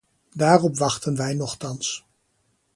[0.35, 2.05] Daarop wachten wij nochtans.